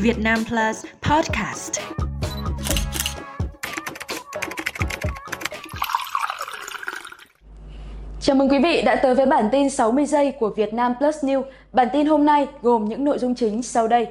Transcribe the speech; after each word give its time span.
Việt 0.00 0.18
Nam 0.18 0.38
Plus 0.48 0.84
Podcast. 1.02 1.80
Chào 8.20 8.36
mừng 8.36 8.48
quý 8.48 8.58
vị 8.58 8.82
đã 8.82 8.96
tới 8.96 9.14
với 9.14 9.26
bản 9.26 9.48
tin 9.52 9.70
60 9.70 10.06
giây 10.06 10.32
của 10.40 10.48
Việt 10.48 10.74
Nam 10.74 10.94
Plus 10.98 11.24
News. 11.24 11.42
Bản 11.72 11.88
tin 11.92 12.06
hôm 12.06 12.24
nay 12.24 12.46
gồm 12.62 12.84
những 12.84 13.04
nội 13.04 13.18
dung 13.18 13.34
chính 13.34 13.62
sau 13.62 13.88
đây. 13.88 14.06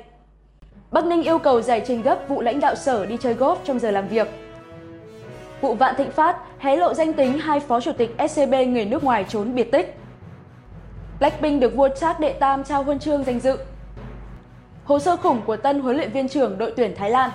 Bắc 0.91 1.05
Ninh 1.05 1.23
yêu 1.23 1.37
cầu 1.37 1.61
giải 1.61 1.83
trình 1.87 2.01
gấp 2.01 2.19
vụ 2.27 2.41
lãnh 2.41 2.59
đạo 2.59 2.75
sở 2.75 3.05
đi 3.05 3.17
chơi 3.21 3.33
golf 3.33 3.55
trong 3.63 3.79
giờ 3.79 3.91
làm 3.91 4.07
việc. 4.07 4.27
Vụ 5.61 5.73
Vạn 5.73 5.95
Thịnh 5.97 6.11
Phát 6.11 6.37
hé 6.59 6.75
lộ 6.75 6.93
danh 6.93 7.13
tính 7.13 7.39
hai 7.39 7.59
phó 7.59 7.81
chủ 7.81 7.91
tịch 7.91 8.15
SCB 8.29 8.53
người 8.67 8.85
nước 8.85 9.03
ngoài 9.03 9.25
trốn 9.29 9.55
biệt 9.55 9.71
tích. 9.71 9.95
Blackpink 11.19 11.61
được 11.61 11.75
vua 11.75 11.89
Charles 11.99 12.21
Đệ 12.21 12.33
Tam 12.33 12.63
trao 12.63 12.83
huân 12.83 12.99
chương 12.99 13.23
danh 13.23 13.39
dự. 13.39 13.57
Hồ 14.87 14.99
sơ 14.99 15.17
khủng 15.17 15.41
của 15.45 15.57
tân 15.57 15.79
huấn 15.79 15.97
luyện 15.97 16.11
viên 16.11 16.27
trưởng 16.27 16.57
đội 16.57 16.73
tuyển 16.75 16.95
Thái 16.95 17.09
Lan. 17.09 17.29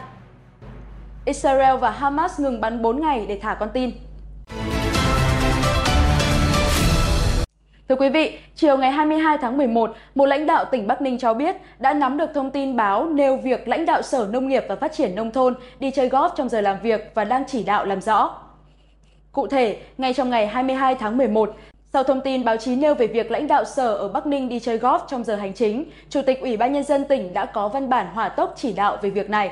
Israel 1.25 1.77
và 1.77 1.91
Hamas 1.91 2.41
ngừng 2.41 2.61
bắn 2.61 2.83
4 2.83 3.01
ngày 3.01 3.27
để 3.29 3.39
thả 3.43 3.55
con 3.55 3.69
tin. 3.73 3.91
Thưa 7.89 7.97
quý 7.97 8.09
vị, 8.09 8.39
chiều 8.55 8.77
ngày 8.77 8.91
22 8.91 9.39
tháng 9.39 9.59
11, 9.59 9.97
một 10.15 10.27
lãnh 10.27 10.47
đạo 10.47 10.65
tỉnh 10.65 10.87
Bắc 10.87 11.03
Ninh 11.03 11.19
cho 11.19 11.35
biết 11.35 11.57
đã 11.79 11.95
nắm 11.95 12.17
được 12.17 12.31
thông 12.35 12.51
tin 12.51 12.77
báo 12.77 13.07
nêu 13.07 13.37
việc 13.37 13.69
lãnh 13.69 13.87
đạo 13.87 14.03
Sở 14.03 14.29
Nông 14.33 14.49
nghiệp 14.49 14.65
và 14.69 14.77
Phát 14.77 14.93
triển 14.93 15.15
Nông 15.15 15.31
thôn 15.31 15.55
đi 15.81 15.91
chơi 15.91 16.09
golf 16.09 16.31
trong 16.37 16.49
giờ 16.49 16.61
làm 16.61 16.77
việc 16.83 17.11
và 17.15 17.25
đang 17.25 17.45
chỉ 17.47 17.65
đạo 17.65 17.85
làm 17.85 18.01
rõ. 18.01 18.39
Cụ 19.33 19.47
thể, 19.47 19.79
ngay 19.99 20.15
trong 20.15 20.31
ngày 20.31 20.47
22 20.47 20.95
tháng 20.95 21.19
11, 21.19 21.57
sau 21.93 22.05
thông 22.05 22.21
tin 22.21 22.45
báo 22.45 22.57
chí 22.57 22.77
nêu 22.77 22.95
về 22.95 23.07
việc 23.07 23.31
lãnh 23.31 23.47
đạo 23.47 23.65
sở 23.65 23.95
ở 23.95 24.09
Bắc 24.09 24.27
Ninh 24.27 24.49
đi 24.49 24.61
chơi 24.61 24.79
golf 24.79 24.99
trong 25.09 25.25
giờ 25.25 25.37
hành 25.37 25.53
chính, 25.55 25.85
Chủ 26.09 26.23
tịch 26.23 26.41
Ủy 26.41 26.57
ban 26.57 26.73
Nhân 26.73 26.85
dân 26.85 27.05
tỉnh 27.05 27.35
đã 27.35 27.45
có 27.45 27.69
văn 27.69 27.89
bản 27.89 28.07
hỏa 28.15 28.29
tốc 28.29 28.55
chỉ 28.57 28.73
đạo 28.73 28.97
về 29.03 29.11
việc 29.11 29.31
này. 29.31 29.51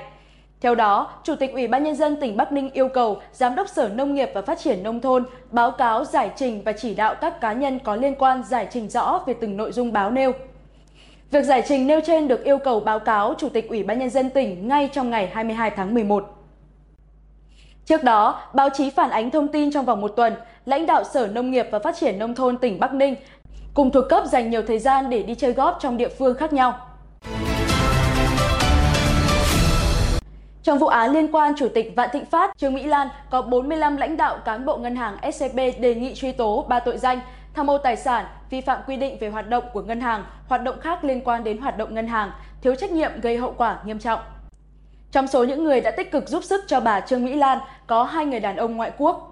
Theo 0.61 0.75
đó, 0.75 1.13
Chủ 1.25 1.35
tịch 1.37 1.53
Ủy 1.53 1.69
ban 1.69 1.85
Nhân 1.85 1.95
dân 1.95 2.21
tỉnh 2.21 2.37
Bắc 2.37 2.53
Ninh 2.53 2.71
yêu 2.71 2.89
cầu 2.89 3.21
Giám 3.33 3.55
đốc 3.55 3.69
Sở 3.69 3.89
Nông 3.89 4.15
nghiệp 4.15 4.31
và 4.35 4.43
Phát 4.43 4.59
triển 4.59 4.83
Nông 4.83 5.01
thôn 5.01 5.25
báo 5.51 5.71
cáo 5.71 6.05
giải 6.05 6.31
trình 6.37 6.63
và 6.65 6.73
chỉ 6.73 6.95
đạo 6.95 7.15
các 7.21 7.41
cá 7.41 7.53
nhân 7.53 7.79
có 7.79 7.97
liên 7.97 8.15
quan 8.15 8.43
giải 8.45 8.69
trình 8.71 8.89
rõ 8.89 9.23
về 9.27 9.35
từng 9.41 9.57
nội 9.57 9.73
dung 9.73 9.93
báo 9.93 10.11
nêu. 10.11 10.33
Việc 11.31 11.45
giải 11.45 11.63
trình 11.69 11.87
nêu 11.87 12.01
trên 12.07 12.29
được 12.29 12.45
yêu 12.45 12.59
cầu 12.59 12.81
báo 12.81 12.99
cáo 12.99 13.35
Chủ 13.39 13.49
tịch 13.49 13.69
Ủy 13.69 13.83
ban 13.83 13.99
Nhân 13.99 14.11
dân 14.11 14.31
tỉnh 14.31 14.69
ngay 14.69 14.89
trong 14.93 15.11
ngày 15.11 15.31
22 15.33 15.71
tháng 15.71 15.95
11. 15.95 16.37
Trước 17.85 18.05
đó, 18.05 18.43
báo 18.55 18.69
chí 18.71 18.91
phản 18.91 19.11
ánh 19.11 19.31
thông 19.31 19.49
tin 19.49 19.73
trong 19.73 19.85
vòng 19.85 20.01
một 20.01 20.09
tuần, 20.09 20.35
lãnh 20.65 20.87
đạo 20.87 21.05
Sở 21.05 21.27
Nông 21.27 21.51
nghiệp 21.51 21.67
và 21.71 21.79
Phát 21.79 21.97
triển 22.01 22.19
Nông 22.19 22.35
thôn 22.35 22.59
tỉnh 22.59 22.81
Bắc 22.81 22.95
Ninh 22.95 23.15
cùng 23.75 23.91
thuộc 23.91 24.05
cấp 24.09 24.25
dành 24.27 24.51
nhiều 24.51 24.63
thời 24.63 24.79
gian 24.79 25.11
để 25.11 25.23
đi 25.23 25.35
chơi 25.35 25.53
góp 25.53 25.79
trong 25.81 25.97
địa 25.97 26.09
phương 26.09 26.35
khác 26.35 26.53
nhau. 26.53 26.87
Trong 30.63 30.79
vụ 30.79 30.87
án 30.87 31.13
liên 31.13 31.33
quan 31.33 31.53
Chủ 31.57 31.69
tịch 31.75 31.93
Vạn 31.97 32.09
Thịnh 32.13 32.25
Phát, 32.25 32.51
Trương 32.57 32.75
Mỹ 32.75 32.83
Lan 32.83 33.09
có 33.31 33.43
45 33.43 33.97
lãnh 33.97 34.17
đạo 34.17 34.39
cán 34.45 34.65
bộ 34.65 34.77
ngân 34.77 34.97
hàng 34.97 35.33
SCB 35.33 35.57
đề 35.57 35.95
nghị 35.95 36.15
truy 36.15 36.33
tố 36.33 36.67
ba 36.69 36.81
tội 36.81 36.99
danh 36.99 37.21
tham 37.55 37.71
ô 37.71 37.79
tài 37.79 37.97
sản, 37.97 38.27
vi 38.51 38.61
phạm 38.61 38.81
quy 38.87 38.97
định 38.97 39.19
về 39.21 39.29
hoạt 39.29 39.49
động 39.49 39.65
của 39.73 39.83
ngân 39.83 40.01
hàng, 40.01 40.25
hoạt 40.49 40.63
động 40.63 40.81
khác 40.81 41.05
liên 41.05 41.21
quan 41.25 41.45
đến 41.45 41.59
hoạt 41.59 41.79
động 41.79 41.95
ngân 41.95 42.07
hàng, 42.07 42.33
thiếu 42.63 42.75
trách 42.75 42.91
nhiệm 42.91 43.21
gây 43.21 43.37
hậu 43.37 43.55
quả 43.57 43.79
nghiêm 43.85 43.99
trọng. 43.99 44.21
Trong 45.13 45.27
số 45.27 45.45
những 45.45 45.65
người 45.65 45.81
đã 45.81 45.91
tích 45.91 46.11
cực 46.11 46.29
giúp 46.29 46.45
sức 46.45 46.65
cho 46.67 46.81
bà 46.81 47.01
Trương 47.01 47.25
Mỹ 47.25 47.35
Lan 47.35 47.59
có 47.87 48.05
hai 48.05 48.27
người 48.27 48.41
đàn 48.41 48.57
ông 48.57 48.77
ngoại 48.77 48.93
quốc. 48.99 49.30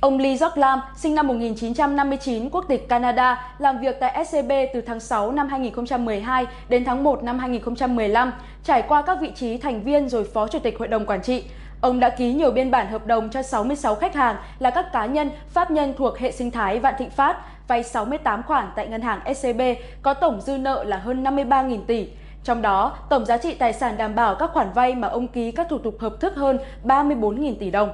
Ông 0.00 0.18
Lee 0.18 0.34
Jock 0.34 0.50
Lam, 0.54 0.80
sinh 0.96 1.14
năm 1.14 1.28
1959, 1.28 2.50
quốc 2.50 2.64
tịch 2.68 2.88
Canada, 2.88 3.54
làm 3.58 3.78
việc 3.78 3.96
tại 4.00 4.24
SCB 4.24 4.52
từ 4.74 4.80
tháng 4.80 5.00
6 5.00 5.32
năm 5.32 5.48
2012 5.48 6.46
đến 6.68 6.84
tháng 6.84 7.04
1 7.04 7.22
năm 7.22 7.38
2015, 7.38 8.32
trải 8.64 8.82
qua 8.88 9.02
các 9.02 9.18
vị 9.20 9.30
trí 9.34 9.58
thành 9.58 9.82
viên 9.82 10.08
rồi 10.08 10.24
phó 10.24 10.48
chủ 10.48 10.58
tịch 10.58 10.78
hội 10.78 10.88
đồng 10.88 11.06
quản 11.06 11.22
trị. 11.22 11.44
Ông 11.80 12.00
đã 12.00 12.08
ký 12.08 12.32
nhiều 12.32 12.50
biên 12.50 12.70
bản 12.70 12.86
hợp 12.86 13.06
đồng 13.06 13.30
cho 13.30 13.42
66 13.42 13.94
khách 13.94 14.14
hàng 14.14 14.36
là 14.58 14.70
các 14.70 14.92
cá 14.92 15.06
nhân, 15.06 15.30
pháp 15.48 15.70
nhân 15.70 15.94
thuộc 15.98 16.18
hệ 16.18 16.32
sinh 16.32 16.50
thái 16.50 16.78
Vạn 16.78 16.94
Thịnh 16.98 17.10
Phát, 17.10 17.36
vay 17.68 17.82
68 17.82 18.42
khoản 18.42 18.70
tại 18.76 18.88
ngân 18.88 19.02
hàng 19.02 19.34
SCB, 19.34 19.60
có 20.02 20.14
tổng 20.14 20.40
dư 20.40 20.58
nợ 20.58 20.84
là 20.84 20.96
hơn 20.96 21.24
53.000 21.24 21.82
tỷ. 21.86 22.08
Trong 22.44 22.62
đó, 22.62 22.98
tổng 23.10 23.24
giá 23.24 23.36
trị 23.36 23.54
tài 23.54 23.72
sản 23.72 23.96
đảm 23.96 24.14
bảo 24.14 24.34
các 24.34 24.50
khoản 24.52 24.72
vay 24.74 24.94
mà 24.94 25.08
ông 25.08 25.28
ký 25.28 25.52
các 25.52 25.66
thủ 25.70 25.78
tục 25.78 25.94
hợp 26.00 26.12
thức 26.20 26.36
hơn 26.36 26.58
34.000 26.84 27.54
tỷ 27.58 27.70
đồng. 27.70 27.90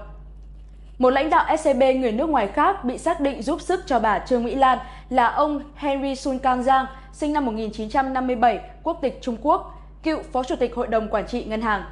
Một 0.99 1.11
lãnh 1.11 1.31
đạo 1.31 1.57
SCB 1.57 1.83
người 1.97 2.13
nước 2.13 2.29
ngoài 2.29 2.47
khác 2.47 2.85
bị 2.85 2.99
xác 2.99 3.21
định 3.21 3.43
giúp 3.43 3.61
sức 3.61 3.81
cho 3.87 3.99
bà 3.99 4.19
Trương 4.19 4.45
Mỹ 4.45 4.55
Lan 4.55 4.79
là 5.11 5.27
ông 5.27 5.63
Henry 5.75 6.15
Sun 6.15 6.39
Kang 6.39 6.63
Giang, 6.63 6.87
sinh 7.13 7.33
năm 7.33 7.47
1957, 7.47 8.61
quốc 8.83 8.99
tịch 9.03 9.19
Trung 9.23 9.37
Quốc, 9.43 9.83
cựu 10.03 10.23
phó 10.33 10.43
chủ 10.43 10.57
tịch 10.57 10.75
hội 10.75 10.87
đồng 10.87 11.09
quản 11.09 11.27
trị 11.27 11.45
ngân 11.45 11.63
hàng. 11.63 11.83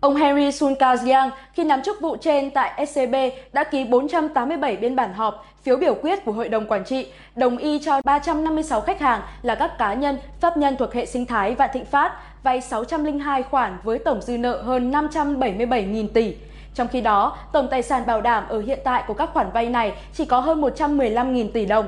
Ông 0.00 0.16
Henry 0.16 0.52
Sun 0.52 0.74
Kang 0.74 1.30
khi 1.52 1.64
nắm 1.64 1.82
chức 1.82 2.00
vụ 2.00 2.16
trên 2.16 2.50
tại 2.50 2.86
SCB 2.86 3.14
đã 3.52 3.64
ký 3.64 3.84
487 3.84 4.76
biên 4.76 4.96
bản 4.96 5.12
họp, 5.12 5.46
phiếu 5.62 5.76
biểu 5.76 5.94
quyết 5.94 6.24
của 6.24 6.32
Hội 6.32 6.48
đồng 6.48 6.66
Quản 6.66 6.84
trị, 6.84 7.06
đồng 7.36 7.56
ý 7.56 7.78
cho 7.84 8.00
356 8.04 8.80
khách 8.80 9.00
hàng 9.00 9.20
là 9.42 9.54
các 9.54 9.78
cá 9.78 9.94
nhân, 9.94 10.18
pháp 10.40 10.56
nhân 10.56 10.76
thuộc 10.76 10.92
hệ 10.92 11.06
sinh 11.06 11.26
thái 11.26 11.54
Vạn 11.54 11.70
Thịnh 11.72 11.84
Phát 11.84 12.12
vay 12.42 12.60
602 12.60 13.42
khoản 13.42 13.78
với 13.82 13.98
tổng 13.98 14.22
dư 14.22 14.38
nợ 14.38 14.62
hơn 14.62 14.90
577.000 14.90 16.08
tỷ. 16.08 16.34
Trong 16.74 16.88
khi 16.88 17.00
đó, 17.00 17.36
tổng 17.52 17.68
tài 17.68 17.82
sản 17.82 18.06
bảo 18.06 18.20
đảm 18.20 18.44
ở 18.48 18.60
hiện 18.60 18.78
tại 18.84 19.04
của 19.06 19.14
các 19.14 19.30
khoản 19.32 19.50
vay 19.52 19.68
này 19.68 19.92
chỉ 20.12 20.24
có 20.24 20.40
hơn 20.40 20.60
115.000 20.60 21.50
tỷ 21.50 21.66
đồng. 21.66 21.86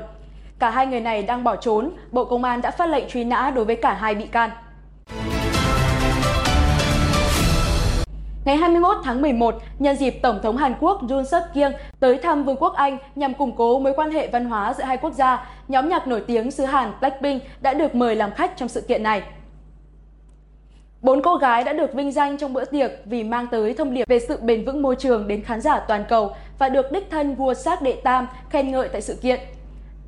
Cả 0.59 0.69
hai 0.69 0.87
người 0.87 0.99
này 0.99 1.23
đang 1.23 1.43
bỏ 1.43 1.55
trốn, 1.55 1.91
Bộ 2.11 2.25
Công 2.25 2.43
an 2.43 2.61
đã 2.61 2.71
phát 2.71 2.89
lệnh 2.89 3.09
truy 3.09 3.23
nã 3.23 3.51
đối 3.55 3.65
với 3.65 3.75
cả 3.75 3.93
hai 3.93 4.15
bị 4.15 4.25
can. 4.27 4.49
Ngày 8.45 8.57
21 8.57 8.97
tháng 9.03 9.21
11, 9.21 9.55
nhân 9.79 9.95
dịp 9.95 10.11
Tổng 10.11 10.39
thống 10.43 10.57
Hàn 10.57 10.73
Quốc 10.79 11.03
Jun 11.03 11.23
suk 11.23 11.43
Kyung 11.53 11.73
tới 11.99 12.17
thăm 12.17 12.43
Vương 12.43 12.57
quốc 12.57 12.73
Anh 12.73 12.97
nhằm 13.15 13.33
củng 13.33 13.55
cố 13.55 13.79
mối 13.79 13.93
quan 13.95 14.11
hệ 14.11 14.27
văn 14.27 14.45
hóa 14.45 14.73
giữa 14.73 14.83
hai 14.83 14.97
quốc 14.97 15.13
gia, 15.13 15.45
nhóm 15.67 15.89
nhạc 15.89 16.07
nổi 16.07 16.23
tiếng 16.27 16.51
xứ 16.51 16.65
Hàn 16.65 16.91
Blackpink 16.99 17.43
đã 17.61 17.73
được 17.73 17.95
mời 17.95 18.15
làm 18.15 18.31
khách 18.31 18.57
trong 18.57 18.69
sự 18.69 18.81
kiện 18.81 19.03
này. 19.03 19.23
Bốn 21.05 21.21
cô 21.21 21.35
gái 21.35 21.63
đã 21.63 21.73
được 21.73 21.93
vinh 21.93 22.11
danh 22.11 22.37
trong 22.37 22.53
bữa 22.53 22.65
tiệc 22.65 22.91
vì 23.05 23.23
mang 23.23 23.47
tới 23.51 23.73
thông 23.73 23.93
điệp 23.93 24.07
về 24.07 24.19
sự 24.19 24.37
bền 24.37 24.65
vững 24.65 24.81
môi 24.81 24.95
trường 24.95 25.27
đến 25.27 25.43
khán 25.43 25.61
giả 25.61 25.79
toàn 25.79 26.05
cầu 26.09 26.35
và 26.59 26.69
được 26.69 26.91
đích 26.91 27.11
thân 27.11 27.35
vua 27.35 27.53
Sát 27.53 27.81
Đệ 27.81 27.95
Tam 28.03 28.27
khen 28.49 28.71
ngợi 28.71 28.89
tại 28.89 29.01
sự 29.01 29.15
kiện. 29.21 29.39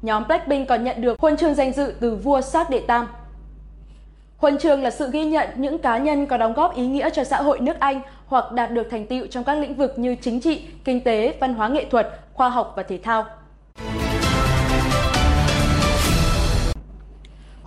Nhóm 0.01 0.27
Blackpink 0.27 0.67
còn 0.67 0.83
nhận 0.83 1.01
được 1.01 1.19
huân 1.19 1.37
chương 1.37 1.53
danh 1.53 1.73
dự 1.73 1.93
từ 1.99 2.15
vua 2.15 2.41
Sát 2.41 2.69
Đệ 2.69 2.79
Tam. 2.79 3.07
Huân 4.37 4.57
chương 4.57 4.83
là 4.83 4.89
sự 4.89 5.09
ghi 5.11 5.25
nhận 5.25 5.47
những 5.55 5.77
cá 5.77 5.97
nhân 5.97 6.25
có 6.25 6.37
đóng 6.37 6.53
góp 6.53 6.75
ý 6.75 6.87
nghĩa 6.87 7.09
cho 7.09 7.23
xã 7.23 7.41
hội 7.41 7.59
nước 7.59 7.79
Anh 7.79 8.01
hoặc 8.25 8.51
đạt 8.51 8.71
được 8.71 8.87
thành 8.91 9.05
tựu 9.05 9.27
trong 9.27 9.43
các 9.43 9.53
lĩnh 9.53 9.75
vực 9.75 9.99
như 9.99 10.15
chính 10.21 10.41
trị, 10.41 10.61
kinh 10.83 11.01
tế, 11.03 11.33
văn 11.39 11.53
hóa 11.53 11.67
nghệ 11.67 11.85
thuật, 11.91 12.19
khoa 12.33 12.49
học 12.49 12.73
và 12.75 12.83
thể 12.83 12.99
thao. 13.03 13.25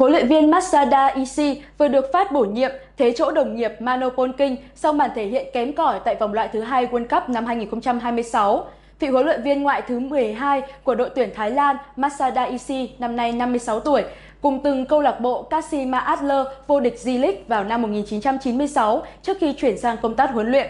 Huấn 0.01 0.13
luyện 0.13 0.29
viên 0.29 0.51
Masada 0.51 1.07
Ishii 1.07 1.63
vừa 1.79 1.89
được 1.89 2.13
phát 2.13 2.33
bổ 2.33 2.45
nhiệm 2.45 2.71
thế 2.99 3.13
chỗ 3.17 3.31
đồng 3.31 3.57
nghiệp 3.57 3.73
Mano 3.81 4.09
Polking 4.09 4.57
sau 4.75 4.93
màn 4.93 5.11
thể 5.15 5.27
hiện 5.27 5.47
kém 5.53 5.73
cỏi 5.73 6.01
tại 6.05 6.15
vòng 6.15 6.35
loại 6.35 6.49
thứ 6.53 6.61
hai 6.61 6.87
World 6.87 7.09
Cup 7.09 7.29
năm 7.29 7.47
2026. 7.47 8.65
Vị 8.99 9.09
huấn 9.09 9.27
luyện 9.27 9.43
viên 9.43 9.63
ngoại 9.63 9.83
thứ 9.89 9.99
12 9.99 10.63
của 10.85 10.95
đội 10.95 11.11
tuyển 11.15 11.31
Thái 11.35 11.51
Lan 11.51 11.77
Masada 11.97 12.43
Ishii 12.43 12.91
năm 12.99 13.17
nay 13.17 13.33
56 13.33 13.81
tuổi, 13.81 14.05
cùng 14.41 14.61
từng 14.63 14.87
câu 14.87 15.01
lạc 15.01 15.21
bộ 15.21 15.43
Kashima 15.43 15.99
Adler 15.99 16.47
vô 16.67 16.81
địch 16.81 16.97
J-League 17.05 17.37
vào 17.49 17.65
năm 17.65 17.83
1996 17.83 19.03
trước 19.23 19.37
khi 19.41 19.53
chuyển 19.53 19.79
sang 19.79 19.97
công 20.03 20.15
tác 20.15 20.31
huấn 20.31 20.51
luyện. 20.51 20.67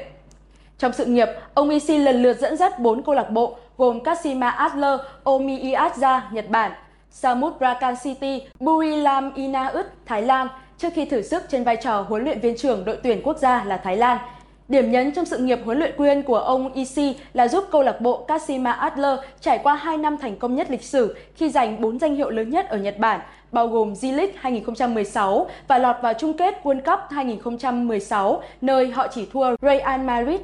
Trong 0.78 0.92
sự 0.92 1.04
nghiệp, 1.04 1.28
ông 1.54 1.70
Ishii 1.70 1.98
lần 1.98 2.22
lượt 2.22 2.38
dẫn 2.38 2.56
dắt 2.56 2.78
4 2.78 3.02
câu 3.02 3.14
lạc 3.14 3.30
bộ 3.30 3.56
gồm 3.78 4.00
Kashima 4.00 4.50
Adler, 4.50 5.00
Omiyaza, 5.24 6.20
Nhật 6.32 6.48
Bản, 6.48 6.72
Samut 7.10 7.52
City, 8.02 8.42
Buriram 8.60 9.34
Inaut, 9.34 9.86
Thái 10.06 10.22
Lan 10.22 10.48
trước 10.78 10.88
khi 10.94 11.04
thử 11.04 11.22
sức 11.22 11.42
trên 11.48 11.64
vai 11.64 11.76
trò 11.76 12.00
huấn 12.08 12.24
luyện 12.24 12.40
viên 12.40 12.56
trưởng 12.56 12.84
đội 12.84 12.96
tuyển 13.02 13.20
quốc 13.24 13.38
gia 13.38 13.64
là 13.64 13.76
Thái 13.76 13.96
Lan. 13.96 14.18
Điểm 14.68 14.90
nhấn 14.90 15.12
trong 15.12 15.24
sự 15.24 15.38
nghiệp 15.38 15.58
huấn 15.64 15.78
luyện 15.78 15.94
quyền 15.96 16.22
của 16.22 16.38
ông 16.38 16.72
Isi 16.72 17.16
là 17.32 17.48
giúp 17.48 17.64
câu 17.70 17.82
lạc 17.82 18.00
bộ 18.00 18.24
Kashima 18.28 18.72
Adler 18.72 19.18
trải 19.40 19.58
qua 19.58 19.74
2 19.74 19.96
năm 19.96 20.16
thành 20.16 20.36
công 20.36 20.54
nhất 20.54 20.70
lịch 20.70 20.82
sử 20.82 21.16
khi 21.34 21.50
giành 21.50 21.80
4 21.80 21.98
danh 21.98 22.14
hiệu 22.14 22.30
lớn 22.30 22.50
nhất 22.50 22.68
ở 22.68 22.78
Nhật 22.78 22.98
Bản, 22.98 23.20
bao 23.52 23.68
gồm 23.68 23.92
J-League 23.92 24.32
2016 24.36 25.46
và 25.68 25.78
lọt 25.78 25.96
vào 26.02 26.14
chung 26.14 26.36
kết 26.36 26.54
World 26.62 26.80
Cup 26.80 27.00
2016, 27.10 28.42
nơi 28.60 28.90
họ 28.90 29.08
chỉ 29.08 29.28
thua 29.32 29.56
Real 29.62 30.00
Madrid 30.00 30.40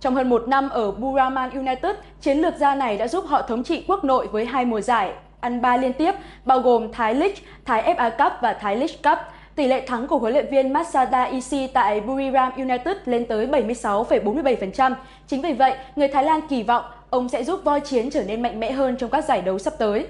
trong 0.00 0.14
hơn 0.14 0.28
một 0.28 0.48
năm 0.48 0.68
ở 0.68 0.90
Buraman 0.90 1.50
United, 1.50 1.96
chiến 2.20 2.38
lược 2.38 2.56
gia 2.56 2.74
này 2.74 2.98
đã 2.98 3.08
giúp 3.08 3.24
họ 3.26 3.42
thống 3.42 3.64
trị 3.64 3.84
quốc 3.88 4.04
nội 4.04 4.26
với 4.26 4.46
hai 4.46 4.64
mùa 4.64 4.80
giải 4.80 5.12
ăn 5.40 5.62
ba 5.62 5.76
liên 5.76 5.92
tiếp, 5.92 6.14
bao 6.44 6.60
gồm 6.60 6.92
Thái 6.92 7.14
League, 7.14 7.36
Thái 7.64 7.94
FA 7.94 8.10
Cup 8.10 8.32
và 8.40 8.52
Thái 8.52 8.76
League 8.76 8.96
Cup. 9.04 9.18
Tỷ 9.54 9.66
lệ 9.66 9.86
thắng 9.86 10.06
của 10.06 10.18
huấn 10.18 10.32
luyện 10.32 10.46
viên 10.50 10.72
Masada 10.72 11.22
Ishii 11.22 11.66
tại 11.66 12.00
Buriram 12.00 12.52
United 12.56 12.96
lên 13.04 13.26
tới 13.26 13.46
76,47%. 13.46 14.94
Chính 15.26 15.42
vì 15.42 15.52
vậy, 15.52 15.74
người 15.96 16.08
Thái 16.08 16.24
Lan 16.24 16.40
kỳ 16.48 16.62
vọng 16.62 16.84
ông 17.10 17.28
sẽ 17.28 17.44
giúp 17.44 17.60
voi 17.64 17.80
chiến 17.80 18.10
trở 18.10 18.24
nên 18.24 18.42
mạnh 18.42 18.60
mẽ 18.60 18.72
hơn 18.72 18.96
trong 18.96 19.10
các 19.10 19.24
giải 19.24 19.42
đấu 19.42 19.58
sắp 19.58 19.72
tới. 19.78 20.06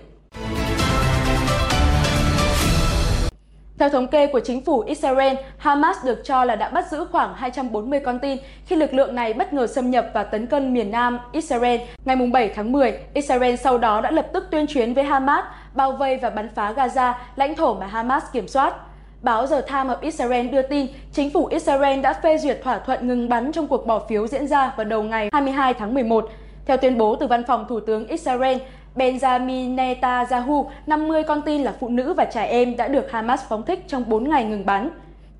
Theo 3.80 3.88
thống 3.88 4.08
kê 4.08 4.26
của 4.26 4.40
chính 4.40 4.64
phủ 4.64 4.80
Israel, 4.80 5.36
Hamas 5.58 6.04
được 6.04 6.24
cho 6.24 6.44
là 6.44 6.56
đã 6.56 6.68
bắt 6.68 6.90
giữ 6.90 7.04
khoảng 7.12 7.34
240 7.34 8.00
con 8.00 8.18
tin 8.18 8.38
khi 8.66 8.76
lực 8.76 8.94
lượng 8.94 9.14
này 9.14 9.32
bất 9.32 9.52
ngờ 9.52 9.66
xâm 9.66 9.90
nhập 9.90 10.06
và 10.14 10.22
tấn 10.22 10.46
công 10.46 10.72
miền 10.72 10.90
Nam 10.90 11.18
Israel. 11.32 11.80
Ngày 12.04 12.16
7 12.16 12.52
tháng 12.54 12.72
10, 12.72 12.98
Israel 13.14 13.56
sau 13.56 13.78
đó 13.78 14.00
đã 14.00 14.10
lập 14.10 14.26
tức 14.32 14.44
tuyên 14.50 14.66
chiến 14.66 14.94
với 14.94 15.04
Hamas, 15.04 15.44
bao 15.74 15.92
vây 15.92 16.16
và 16.16 16.30
bắn 16.30 16.48
phá 16.54 16.72
Gaza, 16.72 17.12
lãnh 17.36 17.54
thổ 17.54 17.74
mà 17.74 17.86
Hamas 17.86 18.24
kiểm 18.32 18.48
soát. 18.48 18.74
Báo 19.22 19.46
The 19.46 19.60
Times 19.60 19.92
of 19.92 19.96
Israel 20.00 20.48
đưa 20.48 20.62
tin, 20.62 20.86
chính 21.12 21.30
phủ 21.30 21.46
Israel 21.46 22.00
đã 22.00 22.12
phê 22.12 22.38
duyệt 22.38 22.60
thỏa 22.64 22.78
thuận 22.78 23.08
ngừng 23.08 23.28
bắn 23.28 23.52
trong 23.52 23.66
cuộc 23.66 23.86
bỏ 23.86 23.98
phiếu 24.08 24.26
diễn 24.26 24.46
ra 24.46 24.72
vào 24.76 24.84
đầu 24.84 25.02
ngày 25.02 25.28
22 25.32 25.74
tháng 25.74 25.94
11. 25.94 26.30
Theo 26.66 26.76
tuyên 26.76 26.98
bố 26.98 27.16
từ 27.16 27.26
văn 27.26 27.42
phòng 27.46 27.66
Thủ 27.68 27.80
tướng 27.80 28.06
Israel, 28.06 28.58
Benjamin 28.94 29.76
Netanyahu, 29.76 30.70
50 30.86 31.22
con 31.22 31.42
tin 31.42 31.62
là 31.62 31.74
phụ 31.80 31.88
nữ 31.88 32.14
và 32.14 32.24
trẻ 32.24 32.44
em 32.44 32.76
đã 32.76 32.88
được 32.88 33.10
Hamas 33.10 33.42
phóng 33.48 33.62
thích 33.62 33.84
trong 33.88 34.08
4 34.08 34.28
ngày 34.28 34.44
ngừng 34.44 34.66
bắn. 34.66 34.90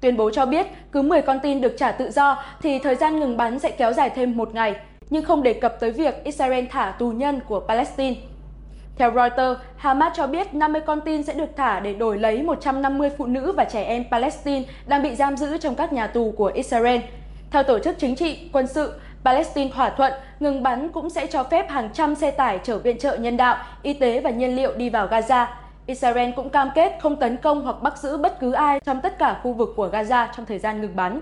Tuyên 0.00 0.16
bố 0.16 0.30
cho 0.30 0.46
biết 0.46 0.66
cứ 0.92 1.02
10 1.02 1.22
con 1.22 1.38
tin 1.42 1.60
được 1.60 1.74
trả 1.78 1.92
tự 1.92 2.10
do 2.10 2.42
thì 2.62 2.78
thời 2.78 2.94
gian 2.94 3.20
ngừng 3.20 3.36
bắn 3.36 3.58
sẽ 3.58 3.70
kéo 3.70 3.92
dài 3.92 4.10
thêm 4.10 4.36
một 4.36 4.54
ngày, 4.54 4.74
nhưng 5.10 5.24
không 5.24 5.42
đề 5.42 5.52
cập 5.52 5.80
tới 5.80 5.90
việc 5.90 6.24
Israel 6.24 6.64
thả 6.70 6.90
tù 6.98 7.10
nhân 7.10 7.40
của 7.48 7.60
Palestine. 7.60 8.16
Theo 8.96 9.12
Reuters, 9.14 9.60
Hamas 9.76 10.12
cho 10.16 10.26
biết 10.26 10.54
50 10.54 10.82
con 10.86 11.00
tin 11.00 11.22
sẽ 11.22 11.34
được 11.34 11.56
thả 11.56 11.80
để 11.80 11.94
đổi 11.94 12.18
lấy 12.18 12.42
150 12.42 13.10
phụ 13.18 13.26
nữ 13.26 13.52
và 13.52 13.64
trẻ 13.64 13.82
em 13.82 14.04
Palestine 14.10 14.62
đang 14.86 15.02
bị 15.02 15.14
giam 15.14 15.36
giữ 15.36 15.58
trong 15.58 15.74
các 15.74 15.92
nhà 15.92 16.06
tù 16.06 16.34
của 16.36 16.50
Israel. 16.54 17.00
Theo 17.50 17.62
tổ 17.62 17.78
chức 17.78 17.98
chính 17.98 18.16
trị, 18.16 18.48
quân 18.52 18.66
sự, 18.66 18.92
Palestine 19.24 19.70
thỏa 19.74 19.90
thuận 19.90 20.12
ngừng 20.40 20.62
bắn 20.62 20.88
cũng 20.88 21.10
sẽ 21.10 21.26
cho 21.26 21.44
phép 21.44 21.70
hàng 21.70 21.90
trăm 21.92 22.14
xe 22.14 22.30
tải 22.30 22.60
chở 22.62 22.78
viện 22.78 22.98
trợ 22.98 23.16
nhân 23.16 23.36
đạo, 23.36 23.56
y 23.82 23.92
tế 23.92 24.20
và 24.20 24.30
nhiên 24.30 24.56
liệu 24.56 24.72
đi 24.76 24.90
vào 24.90 25.06
Gaza. 25.06 25.46
Israel 25.86 26.30
cũng 26.36 26.50
cam 26.50 26.70
kết 26.74 26.98
không 27.00 27.16
tấn 27.16 27.36
công 27.36 27.64
hoặc 27.64 27.82
bắt 27.82 27.98
giữ 27.98 28.16
bất 28.16 28.40
cứ 28.40 28.52
ai 28.52 28.80
trong 28.80 29.00
tất 29.00 29.18
cả 29.18 29.40
khu 29.42 29.52
vực 29.52 29.72
của 29.76 29.88
Gaza 29.88 30.26
trong 30.36 30.46
thời 30.46 30.58
gian 30.58 30.80
ngừng 30.80 30.96
bắn. 30.96 31.20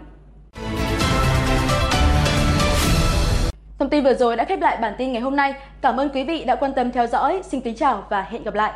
Thông 3.78 3.88
tin 3.88 4.04
vừa 4.04 4.14
rồi 4.14 4.36
đã 4.36 4.44
khép 4.44 4.60
lại 4.60 4.78
bản 4.80 4.94
tin 4.98 5.12
ngày 5.12 5.22
hôm 5.22 5.36
nay. 5.36 5.54
Cảm 5.80 5.96
ơn 5.96 6.08
quý 6.08 6.24
vị 6.24 6.44
đã 6.44 6.54
quan 6.54 6.72
tâm 6.72 6.92
theo 6.92 7.06
dõi. 7.06 7.40
Xin 7.44 7.60
kính 7.60 7.76
chào 7.76 8.04
và 8.08 8.22
hẹn 8.22 8.42
gặp 8.42 8.54
lại. 8.54 8.72